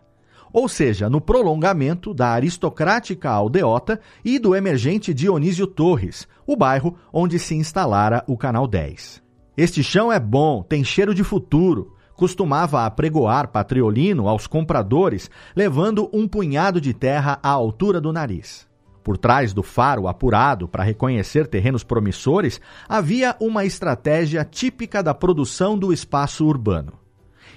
Ou 0.51 0.69
seja, 0.69 1.09
no 1.09 1.19
prolongamento 1.19 2.13
da 2.13 2.29
aristocrática 2.29 3.29
aldeota 3.29 3.99
e 4.23 4.37
do 4.37 4.55
emergente 4.55 5.11
Dionísio 5.11 5.65
Torres, 5.65 6.27
o 6.45 6.55
bairro 6.55 6.95
onde 7.11 7.39
se 7.39 7.55
instalara 7.55 8.23
o 8.27 8.37
Canal 8.37 8.67
10. 8.67 9.23
Este 9.57 9.83
chão 9.83 10.11
é 10.11 10.19
bom, 10.19 10.61
tem 10.61 10.83
cheiro 10.83 11.13
de 11.13 11.23
futuro, 11.23 11.95
costumava 12.15 12.85
apregoar 12.85 13.47
Patriolino 13.47 14.27
aos 14.27 14.45
compradores, 14.45 15.29
levando 15.55 16.09
um 16.13 16.27
punhado 16.27 16.79
de 16.79 16.93
terra 16.93 17.39
à 17.41 17.49
altura 17.49 17.99
do 17.99 18.13
nariz. 18.13 18.67
Por 19.03 19.17
trás 19.17 19.53
do 19.53 19.61
faro 19.61 20.07
apurado 20.07 20.65
para 20.65 20.83
reconhecer 20.83 21.45
terrenos 21.45 21.83
promissores, 21.83 22.61
havia 22.87 23.35
uma 23.39 23.65
estratégia 23.65 24.45
típica 24.45 25.03
da 25.03 25.13
produção 25.13 25.77
do 25.77 25.91
espaço 25.91 26.45
urbano. 26.45 26.93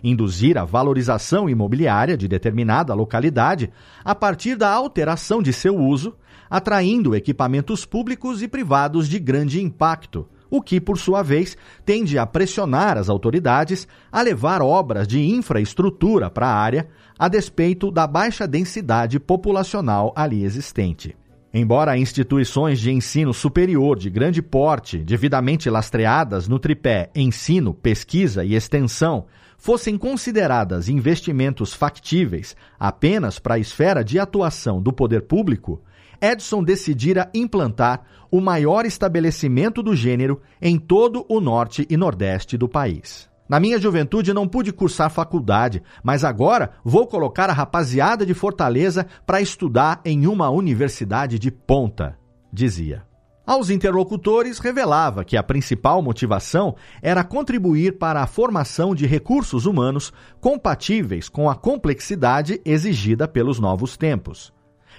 Induzir 0.03 0.59
a 0.59 0.65
valorização 0.65 1.49
imobiliária 1.49 2.17
de 2.17 2.27
determinada 2.27 2.93
localidade 2.95 3.71
a 4.05 4.15
partir 4.15 4.57
da 4.57 4.71
alteração 4.71 5.41
de 5.41 5.53
seu 5.53 5.77
uso, 5.77 6.17
atraindo 6.51 7.15
equipamentos 7.15 7.87
públicos 7.87 8.43
e 8.43 8.49
privados 8.49 9.09
de 9.09 9.19
grande 9.21 9.63
impacto, 9.63 10.29
o 10.51 10.61
que, 10.61 10.81
por 10.81 10.99
sua 10.99 11.23
vez, 11.23 11.57
tende 11.85 12.19
a 12.19 12.27
pressionar 12.27 12.99
as 12.99 13.09
autoridades 13.09 13.87
a 14.11 14.21
levar 14.21 14.63
obras 14.63 15.07
de 15.07 15.21
infraestrutura 15.21 16.29
para 16.29 16.49
a 16.49 16.55
área, 16.55 16.89
a 17.19 17.29
despeito 17.29 17.91
da 17.91 18.07
baixa 18.07 18.47
densidade 18.47 19.19
populacional 19.19 20.13
ali 20.17 20.45
existente. 20.45 21.17
Embora 21.53 21.97
instituições 21.97 22.79
de 22.79 22.91
ensino 22.91 23.33
superior 23.33 23.99
de 23.99 24.11
grande 24.11 24.43
porte, 24.43 24.99
devidamente 24.99 25.71
lastreadas 25.71 26.49
no 26.49 26.59
tripé 26.59 27.11
ensino, 27.15 27.73
pesquisa 27.73 28.45
e 28.45 28.55
extensão, 28.55 29.27
fossem 29.57 29.97
consideradas 29.97 30.89
investimentos 30.89 31.73
factíveis 31.73 32.55
apenas 32.79 33.39
para 33.39 33.55
a 33.55 33.59
esfera 33.59 34.05
de 34.05 34.19
atuação 34.19 34.83
do 34.83 34.93
poder 34.93 35.23
público, 35.23 35.83
Edson 36.21 36.63
decidira 36.63 37.31
implantar 37.35 38.05
o 38.31 38.41
maior 38.41 38.85
estabelecimento 38.85 39.83
do 39.83 39.95
gênero 39.95 40.41
em 40.61 40.79
todo 40.79 41.25
o 41.29 41.41
norte 41.41 41.87
e 41.89 41.97
nordeste 41.97 42.57
do 42.57 42.69
país. 42.69 43.29
Na 43.49 43.61
minha 43.61 43.79
juventude 43.79 44.33
não 44.33 44.49
pude 44.49 44.73
cursar 44.73 45.11
faculdade, 45.11 45.83
mas 46.03 46.25
agora 46.25 46.71
vou 46.85 47.07
colocar 47.07 47.49
a 47.49 47.53
rapaziada 47.53 48.27
de 48.27 48.35
Fortaleza 48.35 49.07
para 49.25 49.41
estudar 49.41 50.01
em 50.05 50.27
uma 50.27 50.51
universidade 50.51 51.39
de 51.39 51.51
ponta, 51.51 52.19
dizia. 52.53 53.05
Aos 53.47 53.71
interlocutores, 53.71 54.59
revelava 54.59 55.25
que 55.25 55.37
a 55.37 55.43
principal 55.43 56.03
motivação 56.03 56.75
era 57.01 57.23
contribuir 57.23 57.97
para 57.97 58.21
a 58.21 58.27
formação 58.27 58.93
de 58.93 59.07
recursos 59.07 59.67
humanos 59.67 60.13
compatíveis 60.41 61.29
com 61.29 61.49
a 61.49 61.55
complexidade 61.55 62.61
exigida 62.65 63.29
pelos 63.29 63.61
novos 63.61 63.97
tempos 63.97 64.56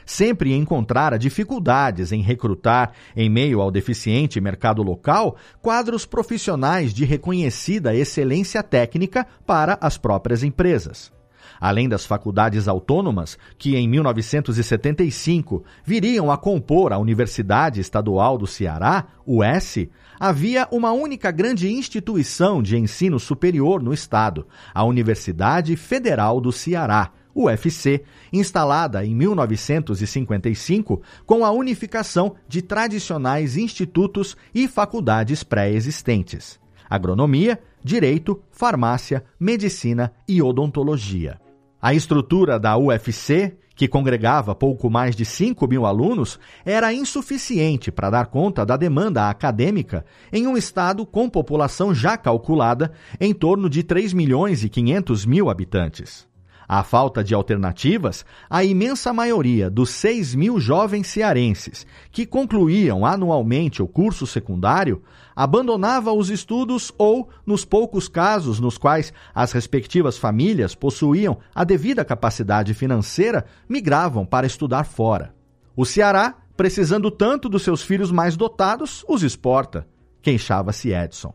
sempre 0.07 0.55
encontrara 0.55 1.19
dificuldades 1.19 2.11
em 2.11 2.21
recrutar, 2.21 2.93
em 3.15 3.29
meio 3.29 3.61
ao 3.61 3.69
deficiente 3.69 4.41
mercado 4.41 4.81
local, 4.81 5.35
quadros 5.61 6.05
profissionais 6.05 6.93
de 6.93 7.05
reconhecida 7.05 7.93
excelência 7.93 8.63
técnica 8.63 9.27
para 9.45 9.77
as 9.79 9.97
próprias 9.97 10.41
empresas. 10.41 11.11
Além 11.59 11.89
das 11.89 12.05
faculdades 12.05 12.67
autônomas, 12.67 13.37
que 13.57 13.75
em 13.75 13.87
1975 13.87 15.63
viriam 15.83 16.31
a 16.31 16.37
compor 16.37 16.93
a 16.93 16.97
Universidade 16.97 17.81
Estadual 17.81 18.37
do 18.37 18.47
Ceará, 18.47 19.07
UES, 19.25 19.87
havia 20.19 20.67
uma 20.71 20.91
única 20.91 21.31
grande 21.31 21.71
instituição 21.71 22.61
de 22.61 22.77
ensino 22.77 23.19
superior 23.19 23.81
no 23.81 23.93
estado, 23.93 24.47
a 24.73 24.83
Universidade 24.83 25.75
Federal 25.75 26.39
do 26.39 26.51
Ceará, 26.51 27.11
UFC, 27.37 28.03
instalada 28.33 29.05
em 29.05 29.13
1955 29.13 31.01
com 31.25 31.45
a 31.45 31.51
unificação 31.51 32.35
de 32.47 32.61
tradicionais 32.61 33.55
institutos 33.55 34.35
e 34.53 34.67
faculdades 34.67 35.43
pré-existentes: 35.43 36.59
agronomia, 36.89 37.59
direito, 37.83 38.41
farmácia, 38.51 39.23
medicina 39.39 40.11
e 40.27 40.41
odontologia. 40.41 41.39
A 41.79 41.93
estrutura 41.93 42.59
da 42.59 42.75
UFC, 42.75 43.55
que 43.75 43.87
congregava 43.87 44.55
pouco 44.55 44.89
mais 44.89 45.15
de 45.15 45.23
5 45.23 45.67
mil 45.67 45.85
alunos, 45.85 46.39
era 46.65 46.91
insuficiente 46.91 47.91
para 47.91 48.09
dar 48.09 48.25
conta 48.25 48.65
da 48.65 48.75
demanda 48.75 49.29
acadêmica 49.29 50.03
em 50.33 50.47
um 50.47 50.57
estado 50.57 51.05
com 51.05 51.29
população 51.29 51.93
já 51.93 52.17
calculada 52.17 52.91
em 53.21 53.33
torno 53.33 53.69
de 53.69 53.83
3 53.83 54.11
milhões 54.13 54.63
e 54.63 54.69
500 54.69 55.25
mil 55.25 55.49
habitantes. 55.49 56.26
À 56.67 56.83
falta 56.83 57.23
de 57.23 57.33
alternativas, 57.33 58.25
a 58.49 58.61
imensa 58.61 59.13
maioria 59.13 59.69
dos 59.69 59.89
6 59.91 60.35
mil 60.35 60.59
jovens 60.59 61.07
cearenses 61.07 61.87
que 62.11 62.25
concluíam 62.25 63.05
anualmente 63.05 63.81
o 63.81 63.87
curso 63.87 64.27
secundário 64.27 65.01
abandonava 65.33 66.11
os 66.11 66.29
estudos 66.29 66.91
ou, 66.97 67.29
nos 67.45 67.63
poucos 67.63 68.09
casos 68.09 68.59
nos 68.59 68.77
quais 68.77 69.13
as 69.33 69.53
respectivas 69.53 70.17
famílias 70.17 70.75
possuíam 70.75 71.37
a 71.55 71.63
devida 71.63 72.03
capacidade 72.03 72.73
financeira, 72.73 73.45
migravam 73.69 74.25
para 74.25 74.45
estudar 74.45 74.83
fora. 74.83 75.33
O 75.73 75.85
Ceará, 75.85 76.35
precisando 76.57 77.09
tanto 77.09 77.47
dos 77.47 77.61
seus 77.61 77.81
filhos 77.81 78.11
mais 78.11 78.35
dotados, 78.35 79.05
os 79.07 79.23
exporta, 79.23 79.87
queixava-se 80.21 80.91
Edson. 80.91 81.33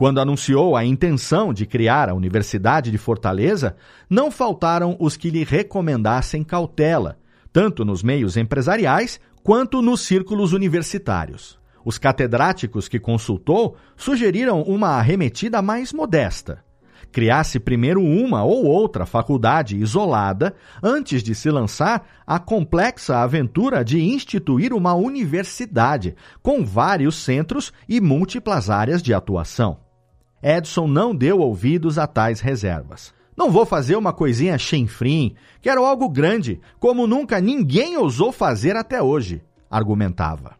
Quando 0.00 0.18
anunciou 0.18 0.76
a 0.76 0.82
intenção 0.82 1.52
de 1.52 1.66
criar 1.66 2.08
a 2.08 2.14
Universidade 2.14 2.90
de 2.90 2.96
Fortaleza, 2.96 3.76
não 4.08 4.30
faltaram 4.30 4.96
os 4.98 5.14
que 5.14 5.28
lhe 5.28 5.44
recomendassem 5.44 6.42
cautela, 6.42 7.18
tanto 7.52 7.84
nos 7.84 8.02
meios 8.02 8.38
empresariais 8.38 9.20
quanto 9.42 9.82
nos 9.82 10.00
círculos 10.00 10.54
universitários. 10.54 11.60
Os 11.84 11.98
catedráticos 11.98 12.88
que 12.88 12.98
consultou 12.98 13.76
sugeriram 13.94 14.62
uma 14.62 14.88
arremetida 14.88 15.60
mais 15.60 15.92
modesta. 15.92 16.64
Criasse 17.12 17.60
primeiro 17.60 18.02
uma 18.02 18.42
ou 18.42 18.64
outra 18.64 19.04
faculdade 19.04 19.76
isolada 19.76 20.54
antes 20.82 21.22
de 21.22 21.34
se 21.34 21.50
lançar 21.50 22.22
a 22.26 22.38
complexa 22.38 23.18
aventura 23.18 23.84
de 23.84 24.00
instituir 24.00 24.72
uma 24.72 24.94
universidade 24.94 26.16
com 26.42 26.64
vários 26.64 27.16
centros 27.16 27.70
e 27.86 28.00
múltiplas 28.00 28.70
áreas 28.70 29.02
de 29.02 29.12
atuação. 29.12 29.89
Edson 30.42 30.86
não 30.86 31.14
deu 31.14 31.38
ouvidos 31.40 31.98
a 31.98 32.06
tais 32.06 32.40
reservas. 32.40 33.12
Não 33.36 33.50
vou 33.50 33.64
fazer 33.64 33.96
uma 33.96 34.12
coisinha 34.12 34.58
chenfrim, 34.58 35.34
quero 35.62 35.84
algo 35.84 36.08
grande, 36.08 36.60
como 36.78 37.06
nunca 37.06 37.40
ninguém 37.40 37.96
ousou 37.96 38.32
fazer 38.32 38.76
até 38.76 39.02
hoje, 39.02 39.42
argumentava. 39.70 40.56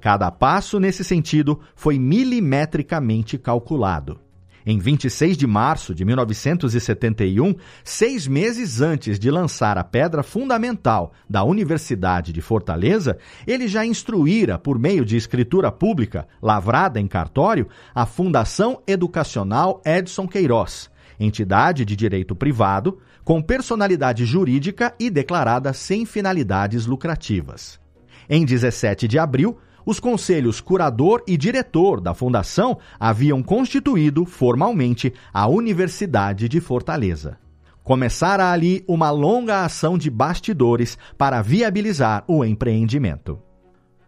Cada 0.00 0.30
passo 0.30 0.78
nesse 0.78 1.02
sentido 1.02 1.60
foi 1.74 1.98
milimetricamente 1.98 3.38
calculado. 3.38 4.20
Em 4.66 4.78
26 4.78 5.36
de 5.36 5.46
março 5.46 5.94
de 5.94 6.06
1971, 6.06 7.54
seis 7.84 8.26
meses 8.26 8.80
antes 8.80 9.18
de 9.18 9.30
lançar 9.30 9.76
a 9.76 9.84
pedra 9.84 10.22
fundamental 10.22 11.12
da 11.28 11.44
Universidade 11.44 12.32
de 12.32 12.40
Fortaleza, 12.40 13.18
ele 13.46 13.68
já 13.68 13.84
instruíra, 13.84 14.58
por 14.58 14.78
meio 14.78 15.04
de 15.04 15.18
escritura 15.18 15.70
pública, 15.70 16.26
lavrada 16.40 16.98
em 16.98 17.06
cartório, 17.06 17.68
a 17.94 18.06
Fundação 18.06 18.80
Educacional 18.86 19.82
Edson 19.84 20.26
Queiroz, 20.26 20.90
entidade 21.20 21.84
de 21.84 21.94
direito 21.94 22.34
privado, 22.34 22.98
com 23.22 23.42
personalidade 23.42 24.24
jurídica 24.24 24.94
e 24.98 25.10
declarada 25.10 25.74
sem 25.74 26.06
finalidades 26.06 26.86
lucrativas. 26.86 27.78
Em 28.30 28.46
17 28.46 29.06
de 29.06 29.18
abril, 29.18 29.58
os 29.84 30.00
conselhos 30.00 30.60
curador 30.60 31.22
e 31.26 31.36
diretor 31.36 32.00
da 32.00 32.14
fundação 32.14 32.78
haviam 32.98 33.42
constituído 33.42 34.24
formalmente 34.24 35.12
a 35.32 35.46
Universidade 35.46 36.48
de 36.48 36.60
Fortaleza. 36.60 37.38
Começara 37.82 38.50
ali 38.50 38.82
uma 38.88 39.10
longa 39.10 39.64
ação 39.64 39.98
de 39.98 40.08
bastidores 40.08 40.96
para 41.18 41.42
viabilizar 41.42 42.24
o 42.26 42.44
empreendimento. 42.44 43.38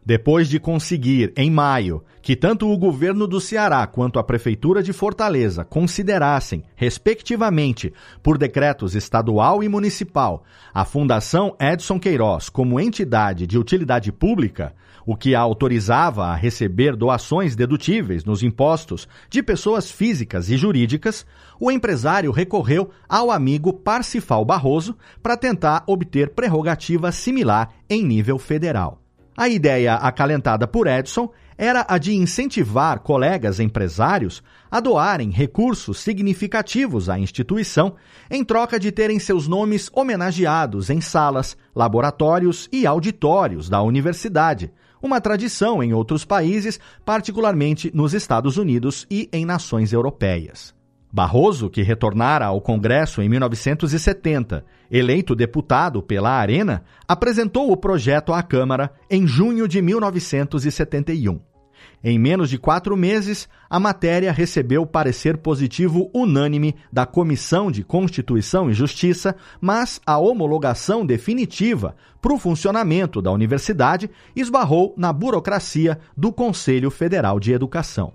Depois 0.07 0.49
de 0.49 0.61
conseguir, 0.61 1.33
em 1.37 1.51
maio, 1.51 2.05
que 2.23 2.37
tanto 2.37 2.71
o 2.71 2.79
governo 2.79 3.27
do 3.27 3.41
Ceará 3.41 3.85
quanto 3.89 4.21
a 4.21 4.25
prefeitura 4.25 4.81
de 4.81 4.93
Fortaleza 4.93 5.65
considerassem, 5.65 6.63
respectivamente, 6.77 7.93
por 8.23 8.39
decretos 8.39 8.95
estadual 8.95 9.65
e 9.65 9.69
municipal, 9.69 10.45
a 10.73 10.85
Fundação 10.85 11.57
Edson 11.61 11.99
Queiroz 11.99 12.49
como 12.49 12.79
entidade 12.79 13.49
de 13.49 13.59
utilidade 13.59 14.13
pública, 14.13 14.73
o 15.07 15.17
que 15.17 15.35
a 15.37 15.41
autorizava 15.41 16.27
a 16.27 16.35
receber 16.35 16.97
doações 16.97 17.55
dedutíveis 17.55 18.25
nos 18.25 18.43
impostos 18.43 19.07
de 19.31 19.41
pessoas 19.41 19.91
físicas 19.91 20.51
e 20.51 20.57
jurídicas, 20.57 21.25
o 21.61 21.71
empresário 21.71 22.33
recorreu 22.33 22.91
ao 23.09 23.31
amigo 23.31 23.73
Parcifal 23.73 24.45
Barroso 24.45 24.97
para 25.23 25.37
tentar 25.37 25.85
obter 25.87 26.31
prerrogativa 26.31 27.13
similar 27.13 27.71
em 27.89 28.05
nível 28.05 28.37
federal. 28.37 29.01
A 29.37 29.49
ideia 29.49 29.95
acalentada 29.95 30.67
por 30.67 30.87
Edson 30.87 31.31
era 31.59 31.87
a 31.89 31.99
de 31.99 32.15
incentivar 32.15 33.01
colegas 33.01 33.61
empresários 33.61 34.43
a 34.71 34.81
doarem 34.81 35.31
recursos 35.31 36.01
significativos 36.01 37.09
à 37.09 37.19
instituição 37.19 37.95
em 38.31 38.45
troca 38.45 38.79
de 38.79 38.91
terem 38.91 39.19
seus 39.19 39.47
nomes 39.47 39.91
homenageados 39.93 40.91
em 40.91 41.01
salas, 41.01 41.57
laboratórios 41.75 42.69
e 42.73 42.87
auditórios 42.87 43.69
da 43.69 43.81
universidade, 43.83 44.73
uma 45.07 45.21
tradição 45.21 45.83
em 45.83 45.95
outros 45.95 46.25
países, 46.25 46.79
particularmente 47.05 47.91
nos 47.95 48.13
Estados 48.13 48.59
Unidos 48.59 49.07
e 49.11 49.29
em 49.33 49.47
nações 49.47 49.93
europeias. 49.93 50.75
Barroso, 51.11 51.71
que 51.71 51.83
retornara 51.83 52.47
ao 52.47 52.61
Congresso 52.61 53.23
em 53.23 53.29
1970, 53.29 54.65
eleito 54.91 55.35
deputado 55.35 56.03
pela 56.03 56.31
Arena, 56.31 56.83
apresentou 57.09 57.73
o 57.73 57.77
projeto 57.77 58.35
à 58.35 58.43
Câmara 58.43 58.93
em 59.09 59.27
junho 59.27 59.67
de 59.67 59.81
1971. 59.81 61.41
Em 62.09 62.21
menos 62.21 62.49
de 62.49 62.57
quatro 62.57 62.97
meses, 62.97 63.49
a 63.69 63.81
matéria 63.81 64.31
recebeu 64.31 64.87
parecer 64.87 65.39
positivo 65.39 66.09
unânime 66.15 66.77
da 66.93 67.05
Comissão 67.05 67.69
de 67.69 67.83
Constituição 67.83 68.71
e 68.71 68.73
Justiça, 68.73 69.35
mas 69.61 70.01
a 70.07 70.17
homologação 70.17 71.05
definitiva 71.05 71.97
para 72.23 72.33
o 72.33 72.39
funcionamento 72.39 73.21
da 73.21 73.33
universidade 73.33 74.09
esbarrou 74.37 74.95
na 74.97 75.13
burocracia 75.13 75.99
do 76.17 76.33
Conselho 76.33 76.93
Federal 76.93 77.41
de 77.41 77.51
Educação. 77.51 78.13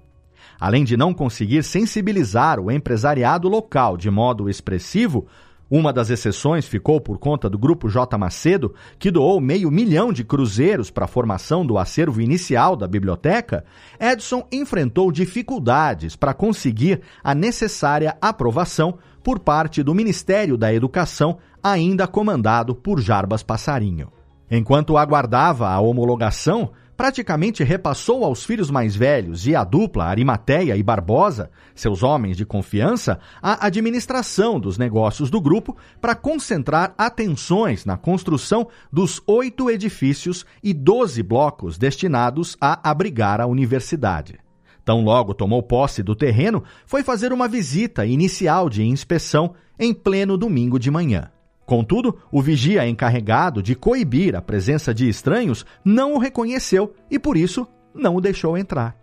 Além 0.58 0.86
de 0.86 0.96
não 0.96 1.14
conseguir 1.14 1.62
sensibilizar 1.62 2.62
o 2.62 2.72
empresariado 2.72 3.50
local 3.50 3.98
de 3.98 4.10
modo 4.10 4.50
expressivo, 4.50 5.28
uma 5.72 5.94
das 5.94 6.10
exceções 6.10 6.66
ficou 6.66 7.00
por 7.00 7.18
conta 7.18 7.50
do 7.50 7.58
Grupo 7.58 7.88
J. 7.88 8.18
Macedo, 8.18 8.76
que 9.00 9.10
doou 9.10 9.40
meio 9.40 9.72
milhão 9.72 10.12
de 10.12 10.22
cruzeiros 10.22 10.92
para 10.92 11.06
a 11.06 11.08
formação 11.08 11.66
do 11.66 11.78
acervo 11.78 12.20
inicial 12.20 12.76
da 12.76 12.86
biblioteca. 12.86 13.64
Edson 13.98 14.46
enfrentou 14.52 15.10
dificuldades 15.14 16.18
para 16.18 16.34
conseguir 16.34 17.00
a 17.24 17.34
necessária 17.34 18.18
aprovação 18.20 18.98
por 19.24 19.40
parte 19.40 19.82
do 19.82 19.96
Ministério 19.96 20.58
da 20.58 20.74
Educação, 20.74 21.38
ainda 21.64 22.06
comandado 22.06 22.76
por 22.76 23.00
Jarbas 23.00 23.42
Passarinho. 23.42 24.12
Enquanto 24.50 24.98
aguardava 24.98 25.70
a 25.70 25.80
homologação, 25.80 26.72
praticamente 27.02 27.64
repassou 27.64 28.24
aos 28.24 28.46
filhos 28.46 28.70
mais 28.70 28.96
velhos 28.96 29.48
e 29.48 29.56
à 29.56 29.64
dupla 29.64 30.06
Arimateia 30.06 30.78
e 30.78 30.84
Barbosa, 30.84 31.50
seus 31.74 32.04
homens 32.04 32.38
de 32.38 32.46
confiança, 32.46 33.18
a 33.42 33.66
administração 33.66 34.60
dos 34.60 34.78
negócios 34.78 35.32
do 35.32 35.42
grupo 35.42 35.76
para 36.00 36.14
concentrar 36.14 36.94
atenções 36.96 37.86
na 37.86 37.98
construção 37.98 38.68
dos 38.94 39.20
oito 39.26 39.68
edifícios 39.68 40.46
e 40.62 40.76
doze 40.76 41.24
blocos 41.24 41.76
destinados 41.76 42.56
a 42.62 42.88
abrigar 42.88 43.42
a 43.42 43.48
universidade. 43.48 44.40
Tão 44.86 45.04
logo 45.04 45.34
tomou 45.34 45.64
posse 45.64 46.04
do 46.04 46.16
terreno, 46.16 46.64
foi 46.86 47.02
fazer 47.02 47.34
uma 47.34 47.48
visita 47.48 48.06
inicial 48.06 48.70
de 48.70 48.84
inspeção 48.84 49.56
em 49.80 49.92
pleno 49.92 50.38
domingo 50.38 50.78
de 50.78 50.92
manhã. 50.92 51.32
Contudo, 51.72 52.20
o 52.30 52.42
vigia 52.42 52.86
encarregado 52.86 53.64
de 53.64 53.76
coibir 53.76 54.36
a 54.36 54.42
presença 54.42 54.94
de 54.94 55.08
estranhos 55.08 55.66
não 55.86 56.16
o 56.16 56.18
reconheceu 56.18 56.94
e, 57.10 57.18
por 57.18 57.38
isso, 57.38 57.66
não 57.96 58.18
o 58.18 58.20
deixou 58.20 58.58
entrar. 58.58 58.94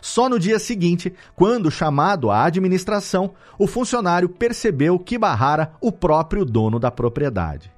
Só 0.00 0.26
no 0.26 0.38
dia 0.38 0.58
seguinte, 0.58 1.12
quando 1.36 1.70
chamado 1.70 2.30
à 2.30 2.44
administração, 2.46 3.34
o 3.58 3.66
funcionário 3.66 4.26
percebeu 4.26 4.98
que 4.98 5.18
barrara 5.18 5.74
o 5.82 5.92
próprio 5.92 6.46
dono 6.46 6.78
da 6.78 6.90
propriedade. 6.90 7.70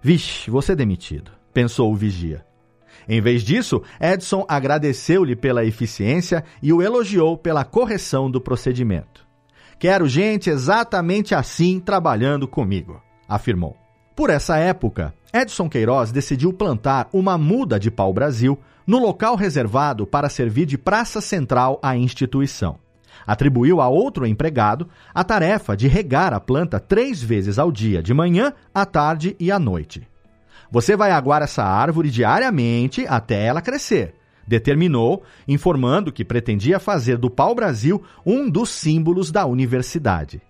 Vixe, 0.00 0.50
você 0.50 0.72
é 0.72 0.76
demitido, 0.76 1.32
pensou 1.52 1.92
o 1.92 1.94
vigia. 1.94 2.42
Em 3.06 3.20
vez 3.20 3.42
disso, 3.42 3.82
Edson 4.00 4.46
agradeceu-lhe 4.48 5.36
pela 5.36 5.62
eficiência 5.62 6.42
e 6.62 6.72
o 6.72 6.80
elogiou 6.80 7.36
pela 7.36 7.66
correção 7.66 8.30
do 8.30 8.40
procedimento. 8.40 9.26
Quero 9.78 10.08
gente 10.08 10.48
exatamente 10.48 11.34
assim 11.34 11.78
trabalhando 11.78 12.48
comigo 12.48 13.03
afirmou. 13.28 13.76
Por 14.14 14.30
essa 14.30 14.56
época, 14.56 15.12
Edson 15.32 15.68
Queiroz 15.68 16.12
decidiu 16.12 16.52
plantar 16.52 17.08
uma 17.12 17.36
muda 17.36 17.78
de 17.78 17.90
pau-brasil 17.90 18.58
no 18.86 18.98
local 18.98 19.34
reservado 19.34 20.06
para 20.06 20.28
servir 20.28 20.66
de 20.66 20.78
praça 20.78 21.20
central 21.20 21.80
à 21.82 21.96
instituição. 21.96 22.78
Atribuiu 23.26 23.80
a 23.80 23.88
outro 23.88 24.26
empregado 24.26 24.88
a 25.14 25.24
tarefa 25.24 25.76
de 25.76 25.88
regar 25.88 26.32
a 26.32 26.40
planta 26.40 26.78
três 26.78 27.22
vezes 27.22 27.58
ao 27.58 27.72
dia, 27.72 28.02
de 28.02 28.12
manhã, 28.12 28.52
à 28.72 28.84
tarde 28.84 29.34
e 29.40 29.50
à 29.50 29.58
noite. 29.58 30.06
Você 30.70 30.96
vai 30.96 31.10
aguar 31.10 31.42
essa 31.42 31.64
árvore 31.64 32.10
diariamente 32.10 33.06
até 33.08 33.46
ela 33.46 33.62
crescer, 33.62 34.14
determinou, 34.46 35.22
informando 35.48 36.12
que 36.12 36.24
pretendia 36.24 36.78
fazer 36.78 37.16
do 37.16 37.30
pau-brasil 37.30 38.02
um 38.24 38.48
dos 38.48 38.70
símbolos 38.70 39.30
da 39.30 39.46
universidade. 39.46 40.42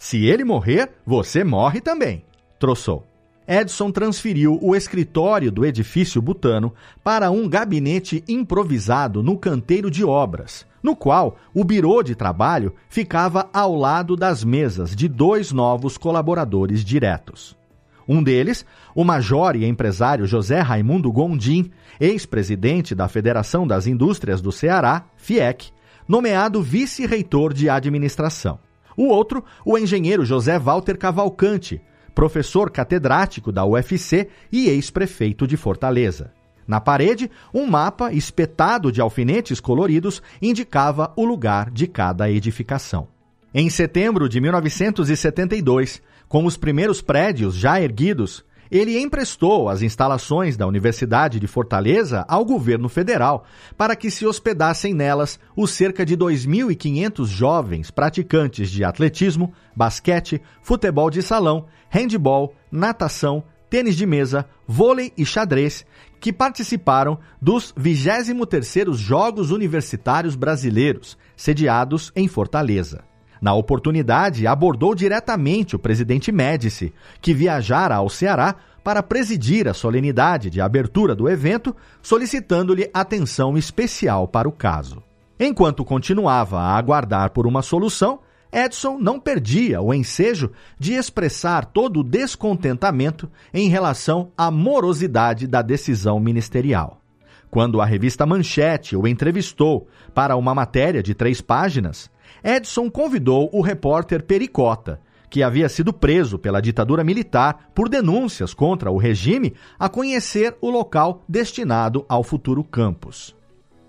Se 0.00 0.24
ele 0.24 0.44
morrer, 0.44 0.92
você 1.04 1.44
morre 1.44 1.78
também, 1.78 2.24
troçou. 2.58 3.06
Edson 3.46 3.90
transferiu 3.90 4.58
o 4.62 4.74
escritório 4.74 5.52
do 5.52 5.62
edifício 5.62 6.22
Butano 6.22 6.72
para 7.04 7.30
um 7.30 7.46
gabinete 7.46 8.24
improvisado 8.26 9.22
no 9.22 9.36
canteiro 9.36 9.90
de 9.90 10.02
obras, 10.02 10.64
no 10.82 10.96
qual 10.96 11.36
o 11.52 11.62
birô 11.62 12.02
de 12.02 12.14
trabalho 12.14 12.74
ficava 12.88 13.50
ao 13.52 13.76
lado 13.76 14.16
das 14.16 14.42
mesas 14.42 14.96
de 14.96 15.06
dois 15.06 15.52
novos 15.52 15.98
colaboradores 15.98 16.82
diretos. 16.82 17.54
Um 18.08 18.22
deles, 18.22 18.64
o 18.94 19.04
major 19.04 19.54
e 19.54 19.66
empresário 19.66 20.26
José 20.26 20.60
Raimundo 20.60 21.12
Gondim, 21.12 21.70
ex-presidente 22.00 22.94
da 22.94 23.06
Federação 23.06 23.66
das 23.66 23.86
Indústrias 23.86 24.40
do 24.40 24.50
Ceará, 24.50 25.04
FIEC, 25.18 25.70
nomeado 26.08 26.62
vice-reitor 26.62 27.52
de 27.52 27.68
administração. 27.68 28.69
O 28.96 29.06
outro, 29.06 29.44
o 29.64 29.78
engenheiro 29.78 30.24
José 30.24 30.58
Walter 30.58 30.96
Cavalcante, 30.96 31.80
professor 32.14 32.70
catedrático 32.70 33.50
da 33.50 33.64
UFC 33.64 34.28
e 34.50 34.68
ex-prefeito 34.68 35.46
de 35.46 35.56
Fortaleza. 35.56 36.32
Na 36.66 36.80
parede, 36.80 37.30
um 37.52 37.66
mapa 37.66 38.12
espetado 38.12 38.92
de 38.92 39.00
alfinetes 39.00 39.58
coloridos 39.58 40.22
indicava 40.40 41.12
o 41.16 41.24
lugar 41.24 41.70
de 41.70 41.86
cada 41.86 42.30
edificação. 42.30 43.08
Em 43.52 43.68
setembro 43.68 44.28
de 44.28 44.40
1972, 44.40 46.00
com 46.28 46.44
os 46.44 46.56
primeiros 46.56 47.02
prédios 47.02 47.56
já 47.56 47.80
erguidos, 47.80 48.44
ele 48.70 48.98
emprestou 48.98 49.68
as 49.68 49.82
instalações 49.82 50.56
da 50.56 50.66
Universidade 50.66 51.40
de 51.40 51.46
Fortaleza 51.46 52.24
ao 52.28 52.44
governo 52.44 52.88
federal 52.88 53.44
para 53.76 53.96
que 53.96 54.10
se 54.10 54.24
hospedassem 54.26 54.94
nelas 54.94 55.40
os 55.56 55.72
cerca 55.72 56.06
de 56.06 56.16
2.500 56.16 57.26
jovens 57.26 57.90
praticantes 57.90 58.70
de 58.70 58.84
atletismo, 58.84 59.52
basquete, 59.74 60.40
futebol 60.62 61.10
de 61.10 61.22
salão, 61.22 61.66
handebol, 61.90 62.54
natação, 62.70 63.42
tênis 63.68 63.96
de 63.96 64.06
mesa, 64.06 64.46
vôlei 64.66 65.12
e 65.16 65.24
xadrez 65.24 65.84
que 66.20 66.32
participaram 66.32 67.18
dos 67.40 67.72
23º 67.72 68.92
Jogos 68.94 69.50
Universitários 69.50 70.36
Brasileiros, 70.36 71.16
sediados 71.34 72.12
em 72.14 72.28
Fortaleza. 72.28 73.09
Na 73.40 73.54
oportunidade, 73.54 74.46
abordou 74.46 74.94
diretamente 74.94 75.74
o 75.74 75.78
presidente 75.78 76.30
Médici, 76.30 76.92
que 77.20 77.32
viajara 77.32 77.94
ao 77.94 78.08
Ceará 78.08 78.54
para 78.84 79.02
presidir 79.02 79.66
a 79.66 79.74
solenidade 79.74 80.50
de 80.50 80.60
abertura 80.60 81.14
do 81.14 81.28
evento, 81.28 81.74
solicitando-lhe 82.02 82.90
atenção 82.92 83.56
especial 83.56 84.28
para 84.28 84.48
o 84.48 84.52
caso. 84.52 85.02
Enquanto 85.38 85.84
continuava 85.84 86.58
a 86.60 86.76
aguardar 86.76 87.30
por 87.30 87.46
uma 87.46 87.62
solução, 87.62 88.20
Edson 88.52 88.98
não 88.98 89.20
perdia 89.20 89.80
o 89.80 89.94
ensejo 89.94 90.50
de 90.78 90.94
expressar 90.94 91.64
todo 91.64 92.00
o 92.00 92.04
descontentamento 92.04 93.30
em 93.54 93.68
relação 93.68 94.32
à 94.36 94.50
morosidade 94.50 95.46
da 95.46 95.62
decisão 95.62 96.18
ministerial. 96.18 97.00
Quando 97.50 97.80
a 97.80 97.84
revista 97.84 98.26
Manchete 98.26 98.96
o 98.96 99.06
entrevistou 99.06 99.88
para 100.14 100.36
uma 100.36 100.54
matéria 100.54 101.02
de 101.02 101.14
três 101.14 101.40
páginas, 101.40 102.10
Edson 102.42 102.90
convidou 102.90 103.48
o 103.52 103.60
repórter 103.60 104.24
Pericota, 104.24 105.00
que 105.30 105.42
havia 105.42 105.68
sido 105.68 105.92
preso 105.92 106.38
pela 106.38 106.60
ditadura 106.60 107.04
militar 107.04 107.70
por 107.74 107.88
denúncias 107.88 108.52
contra 108.52 108.90
o 108.90 108.98
regime, 108.98 109.54
a 109.78 109.88
conhecer 109.88 110.56
o 110.60 110.68
local 110.68 111.22
destinado 111.28 112.04
ao 112.08 112.24
futuro 112.24 112.64
campus. 112.64 113.36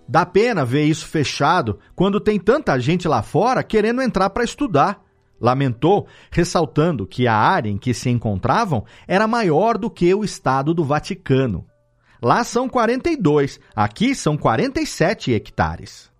Dá 0.07 0.25
pena 0.25 0.65
ver 0.65 0.83
isso 0.83 1.07
fechado 1.07 1.79
quando 1.95 2.19
tem 2.19 2.39
tanta 2.39 2.77
gente 2.79 3.07
lá 3.07 3.23
fora 3.23 3.63
querendo 3.63 4.01
entrar 4.01 4.29
para 4.29 4.43
estudar. 4.43 5.01
Lamentou, 5.39 6.05
ressaltando 6.29 7.07
que 7.07 7.27
a 7.27 7.35
área 7.35 7.69
em 7.69 7.77
que 7.77 7.93
se 7.93 8.09
encontravam 8.09 8.85
era 9.07 9.27
maior 9.27 9.77
do 9.77 9.89
que 9.89 10.13
o 10.13 10.23
Estado 10.23 10.73
do 10.73 10.83
Vaticano. 10.83 11.65
Lá 12.21 12.43
são 12.43 12.69
42, 12.69 13.59
aqui 13.75 14.13
são 14.13 14.37
47 14.37 15.33
hectares. 15.33 16.10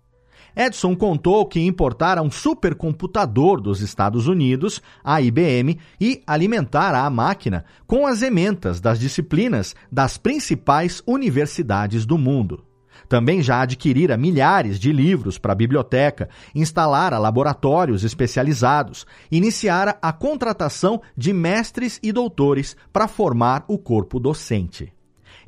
Edson 0.54 0.94
contou 0.94 1.46
que 1.46 1.60
importara 1.60 2.22
um 2.22 2.30
supercomputador 2.30 3.60
dos 3.60 3.80
Estados 3.80 4.26
Unidos, 4.26 4.82
a 5.02 5.20
IBM, 5.20 5.78
e 6.00 6.22
alimentara 6.26 7.00
a 7.00 7.10
máquina 7.10 7.64
com 7.86 8.06
as 8.06 8.22
ementas 8.22 8.80
das 8.80 8.98
disciplinas 8.98 9.74
das 9.90 10.18
principais 10.18 11.02
universidades 11.06 12.04
do 12.04 12.18
mundo. 12.18 12.64
Também 13.08 13.42
já 13.42 13.60
adquirira 13.60 14.16
milhares 14.16 14.78
de 14.78 14.92
livros 14.92 15.36
para 15.36 15.52
a 15.52 15.56
biblioteca, 15.56 16.28
instalara 16.54 17.18
laboratórios 17.18 18.04
especializados, 18.04 19.06
iniciara 19.30 19.98
a 20.00 20.12
contratação 20.12 21.02
de 21.16 21.32
mestres 21.32 21.98
e 22.02 22.12
doutores 22.12 22.76
para 22.92 23.08
formar 23.08 23.64
o 23.68 23.76
corpo 23.76 24.18
docente. 24.18 24.92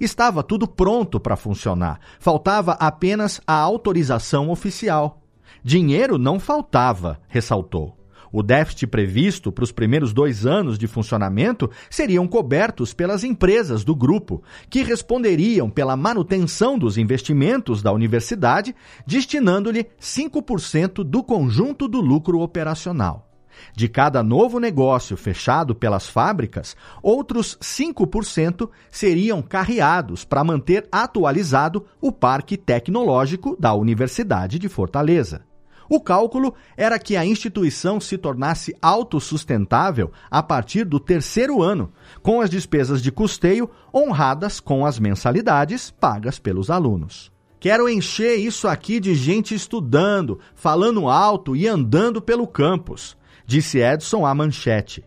Estava 0.00 0.42
tudo 0.42 0.66
pronto 0.66 1.20
para 1.20 1.36
funcionar, 1.36 2.00
faltava 2.18 2.72
apenas 2.72 3.40
a 3.46 3.54
autorização 3.54 4.50
oficial. 4.50 5.22
Dinheiro 5.62 6.18
não 6.18 6.38
faltava, 6.38 7.20
ressaltou. 7.28 7.96
O 8.36 8.42
déficit 8.42 8.88
previsto 8.88 9.52
para 9.52 9.62
os 9.62 9.70
primeiros 9.70 10.12
dois 10.12 10.44
anos 10.44 10.76
de 10.76 10.88
funcionamento 10.88 11.70
seriam 11.88 12.26
cobertos 12.26 12.92
pelas 12.92 13.22
empresas 13.22 13.84
do 13.84 13.94
grupo, 13.94 14.42
que 14.68 14.82
responderiam 14.82 15.70
pela 15.70 15.96
manutenção 15.96 16.76
dos 16.76 16.98
investimentos 16.98 17.80
da 17.80 17.92
universidade, 17.92 18.74
destinando-lhe 19.06 19.86
5% 20.00 21.04
do 21.04 21.22
conjunto 21.22 21.86
do 21.86 22.00
lucro 22.00 22.40
operacional. 22.40 23.33
De 23.74 23.88
cada 23.88 24.22
novo 24.22 24.58
negócio 24.58 25.16
fechado 25.16 25.74
pelas 25.74 26.08
fábricas, 26.08 26.76
outros 27.02 27.58
5% 27.60 28.68
seriam 28.90 29.42
carreados 29.42 30.24
para 30.24 30.44
manter 30.44 30.86
atualizado 30.90 31.86
o 32.00 32.12
parque 32.12 32.56
tecnológico 32.56 33.56
da 33.58 33.74
Universidade 33.74 34.58
de 34.58 34.68
Fortaleza. 34.68 35.42
O 35.88 36.00
cálculo 36.00 36.54
era 36.76 36.98
que 36.98 37.16
a 37.16 37.26
instituição 37.26 38.00
se 38.00 38.16
tornasse 38.16 38.74
autossustentável 38.80 40.10
a 40.30 40.42
partir 40.42 40.84
do 40.84 40.98
terceiro 40.98 41.62
ano, 41.62 41.92
com 42.22 42.40
as 42.40 42.48
despesas 42.48 43.02
de 43.02 43.12
custeio 43.12 43.68
honradas 43.92 44.60
com 44.60 44.86
as 44.86 44.98
mensalidades 44.98 45.90
pagas 45.90 46.38
pelos 46.38 46.70
alunos. 46.70 47.30
Quero 47.60 47.88
encher 47.88 48.36
isso 48.36 48.68
aqui 48.68 49.00
de 49.00 49.14
gente 49.14 49.54
estudando, 49.54 50.38
falando 50.54 51.08
alto 51.08 51.56
e 51.56 51.66
andando 51.66 52.20
pelo 52.20 52.46
campus 52.46 53.16
disse 53.46 53.78
Edson 53.78 54.24
à 54.26 54.34
manchete. 54.34 55.04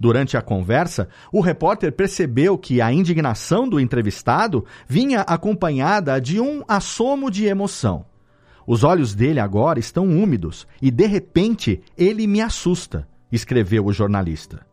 Durante 0.00 0.36
a 0.36 0.42
conversa, 0.42 1.08
o 1.32 1.40
repórter 1.40 1.92
percebeu 1.92 2.56
que 2.56 2.80
a 2.80 2.92
indignação 2.92 3.68
do 3.68 3.80
entrevistado 3.80 4.64
vinha 4.86 5.22
acompanhada 5.22 6.20
de 6.20 6.40
um 6.40 6.62
assomo 6.68 7.30
de 7.30 7.46
emoção. 7.46 8.06
Os 8.64 8.84
olhos 8.84 9.14
dele 9.14 9.40
agora 9.40 9.80
estão 9.80 10.04
úmidos 10.06 10.68
e, 10.80 10.90
de 10.90 11.06
repente, 11.06 11.80
ele 11.96 12.26
me 12.26 12.40
assusta, 12.40 13.08
escreveu 13.32 13.86
o 13.86 13.92
jornalista. 13.92 14.64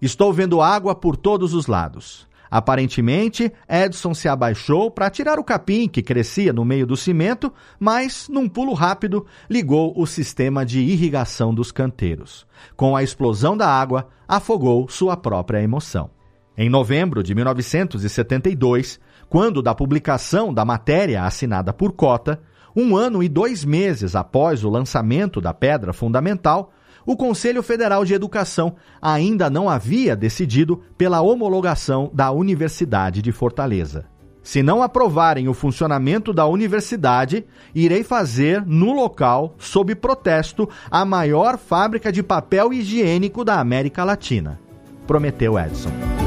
Estou 0.00 0.32
vendo 0.32 0.62
água 0.62 0.94
por 0.94 1.16
todos 1.16 1.52
os 1.52 1.66
lados. 1.66 2.26
Aparentemente, 2.52 3.50
Edson 3.66 4.12
se 4.12 4.28
abaixou 4.28 4.90
para 4.90 5.08
tirar 5.08 5.38
o 5.38 5.42
capim 5.44 5.88
que 5.88 6.02
crescia 6.02 6.52
no 6.52 6.66
meio 6.66 6.86
do 6.86 6.98
cimento, 6.98 7.50
mas, 7.80 8.28
num 8.28 8.46
pulo 8.46 8.74
rápido, 8.74 9.24
ligou 9.48 9.94
o 9.96 10.06
sistema 10.06 10.62
de 10.62 10.80
irrigação 10.80 11.54
dos 11.54 11.72
canteiros. 11.72 12.46
Com 12.76 12.94
a 12.94 13.02
explosão 13.02 13.56
da 13.56 13.66
água, 13.66 14.06
afogou 14.28 14.86
sua 14.86 15.16
própria 15.16 15.62
emoção. 15.62 16.10
Em 16.54 16.68
novembro 16.68 17.22
de 17.22 17.34
1972, 17.34 19.00
quando 19.30 19.62
da 19.62 19.74
publicação 19.74 20.52
da 20.52 20.62
matéria 20.62 21.24
assinada 21.24 21.72
por 21.72 21.92
Cota, 21.92 22.38
um 22.76 22.94
ano 22.94 23.22
e 23.22 23.30
dois 23.30 23.64
meses 23.64 24.14
após 24.14 24.62
o 24.62 24.68
lançamento 24.68 25.40
da 25.40 25.54
pedra 25.54 25.94
fundamental, 25.94 26.70
o 27.04 27.16
Conselho 27.16 27.62
Federal 27.62 28.04
de 28.04 28.14
Educação 28.14 28.74
ainda 29.00 29.50
não 29.50 29.68
havia 29.68 30.14
decidido 30.16 30.82
pela 30.96 31.20
homologação 31.20 32.10
da 32.12 32.30
Universidade 32.30 33.20
de 33.22 33.32
Fortaleza. 33.32 34.06
Se 34.42 34.62
não 34.62 34.82
aprovarem 34.82 35.48
o 35.48 35.54
funcionamento 35.54 36.32
da 36.32 36.46
universidade, 36.46 37.44
irei 37.74 38.02
fazer 38.02 38.64
no 38.66 38.92
local, 38.92 39.54
sob 39.58 39.94
protesto, 39.94 40.68
a 40.90 41.04
maior 41.04 41.56
fábrica 41.56 42.10
de 42.10 42.22
papel 42.22 42.72
higiênico 42.72 43.44
da 43.44 43.60
América 43.60 44.02
Latina. 44.02 44.58
Prometeu 45.06 45.58
Edson. 45.58 46.21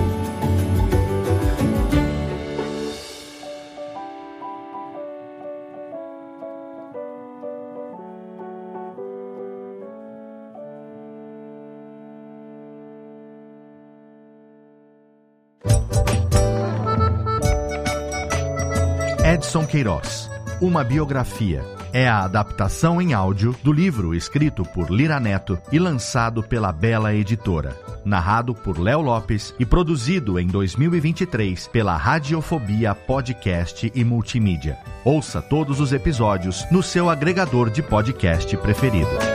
Edson 19.35 19.65
Queiroz. 19.65 20.31
Uma 20.61 20.81
biografia. 20.81 21.61
É 21.91 22.07
a 22.07 22.23
adaptação 22.23 23.01
em 23.01 23.13
áudio 23.13 23.53
do 23.61 23.73
livro 23.73 24.15
escrito 24.15 24.63
por 24.63 24.89
Lira 24.89 25.19
Neto 25.19 25.59
e 25.73 25.77
lançado 25.77 26.41
pela 26.41 26.71
Bela 26.71 27.13
Editora. 27.13 27.75
Narrado 28.05 28.55
por 28.55 28.79
Léo 28.79 29.01
Lopes 29.01 29.53
e 29.59 29.65
produzido 29.65 30.39
em 30.39 30.47
2023 30.47 31.67
pela 31.67 31.97
Radiofobia 31.97 32.95
Podcast 32.95 33.91
e 33.93 34.03
Multimídia. 34.05 34.77
Ouça 35.03 35.41
todos 35.41 35.81
os 35.81 35.91
episódios 35.91 36.65
no 36.71 36.81
seu 36.81 37.09
agregador 37.09 37.69
de 37.69 37.83
podcast 37.83 38.55
preferido. 38.55 39.34